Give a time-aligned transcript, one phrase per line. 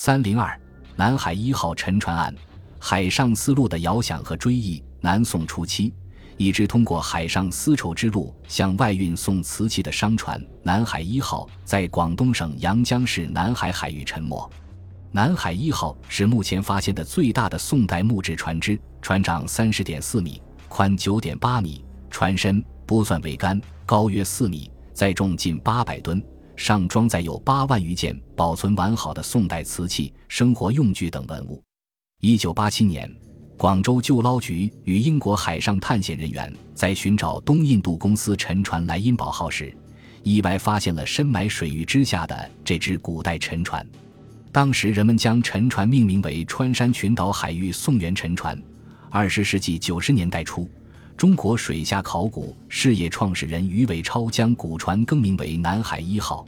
[0.00, 0.56] 三零二，
[0.94, 2.32] 南海一号沉船案，
[2.78, 4.80] 海上丝路的遥想和追忆。
[5.00, 5.92] 南宋初期，
[6.36, 14.48] 一支通过海上丝绸之路向外运送瓷器的商船“南海一号”在广东省阳江市南海海域沉没。
[15.10, 26.24] 南海一号是目前发现的最大的宋代木质船只，船长三十点四米，宽九点八米，船身不算桅杆，高约四米，载重近八百吨，
[26.58, 31.62] 上装载有八万余件保存完好的宋代瓷器、生活用具等文物。
[32.20, 33.08] 一九八七年，
[33.56, 39.72] 广州救捞局与英国海上探险人员在寻找东印度公司沉船“莱茵堡号”时，
[40.24, 43.86] 意外发现了深埋水域之下的这只古代沉船。
[44.50, 48.60] 当时人们将沉船命名为穿山群岛海域宋元沉船。
[49.10, 50.68] 二十世纪九十年代初，
[51.18, 56.46] 中国水下考古事业创始人于伟超将古船更名为南海一号。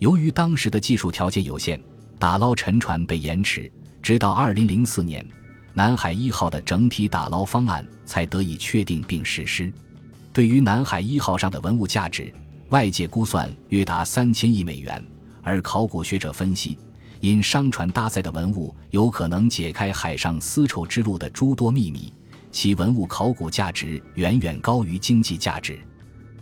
[0.00, 1.80] 由于当时的技术条件有限，
[2.18, 3.70] 打捞沉船被延迟，
[4.02, 5.24] 直到二零零四年，
[5.74, 9.72] 南海一号的整体打捞方案才得以确定并实施。
[10.32, 12.34] 对于南海一号上的文物价值，
[12.70, 15.00] 外界估算约达三千亿美元，
[15.40, 16.76] 而考古学者分析。
[17.20, 22.12] 因商船搭载的文物有可能解开海上丝绸之路的诸多秘密，
[22.50, 25.78] 其文物考古价值远远高于经济价值。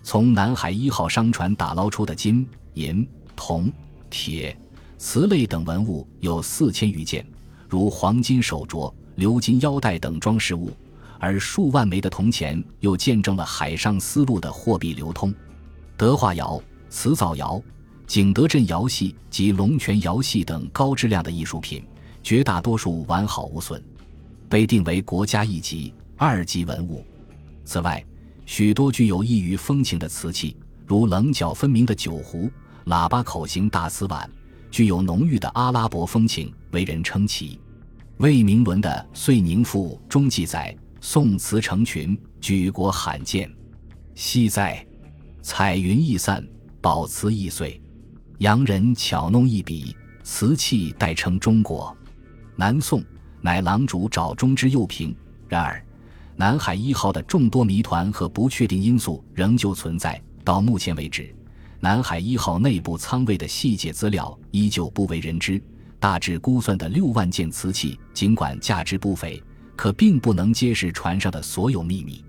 [0.03, 3.07] 从南海一号商船打捞出的金银、
[3.37, 3.71] 铜、
[4.09, 4.59] 铁、
[4.97, 7.27] 瓷类等文物有四千余件，
[7.69, 10.71] 如黄金手镯、鎏金腰带等装饰物，
[11.19, 15.35] 而数万枚的铜钱又见证了海上丝路的货币流通。
[15.97, 17.63] 德化窑、瓷造窑。
[18.07, 21.85] 景德镇窑系及龙泉窑系等高质量的艺术品，
[22.23, 23.85] 绝大多数完好无损，
[24.49, 27.07] 被定为国家一级、二级文物。
[27.65, 28.05] 此外，
[28.45, 32.51] 许多具有异域风情的瓷器，如棱角分明的酒壶、
[32.87, 34.29] 喇叭口型大瓷碗，
[34.69, 37.61] 具有浓郁的阿拉伯风情，为人称奇。
[38.17, 43.49] 魏明伦的《遂宁赋》中记载：“宋瓷成群，举国罕见。
[44.17, 44.85] 昔在
[45.41, 46.45] 彩云易散，
[46.81, 47.81] 宝瓷易碎。”
[48.39, 49.95] 洋人巧弄一笔，
[50.25, 51.97] 瓷器代称中国。
[52.57, 53.05] 南宋
[53.41, 55.15] 乃郎主找中之幼平。
[55.49, 55.81] 然而，
[56.41, 60.23] 南海一号的众多谜团和不确定因素仍旧存在。
[60.45, 61.35] 到目前为止，
[61.81, 65.61] 南海一号内部舱位的细节资料依旧不为人知。
[65.99, 69.43] 大致估算的六万件瓷器，尽管价值不菲，
[69.75, 72.25] 可并不能揭示船上的所有秘密。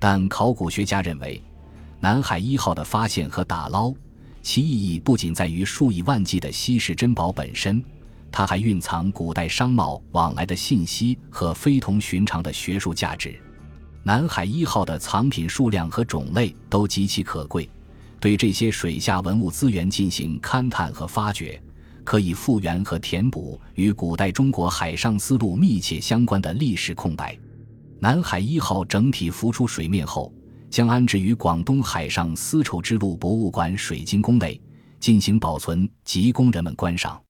[0.00, 1.40] 但考古学家认为，
[2.00, 3.94] 南海一号的发现和打捞。
[4.42, 7.80] 其意义不仅在于数以万计的稀世珍宝本身，
[8.36, 13.40] 它还蕴藏古代商贸往来的信息和非同寻常的学术价值。
[14.02, 17.70] 南海一号的藏品数量和种类都极其可贵，
[18.18, 21.62] 对这些水下文物资源进行勘探和发掘，
[22.02, 27.38] 可以复原和填补与古代中国海上丝路密切相关的历史空白。
[28.00, 30.34] 南海一号整体浮出水面后。
[30.70, 34.60] 将安置于广东海上丝绸之路博物馆水晶宫内，
[34.98, 37.22] 进行保存，及供人们观赏。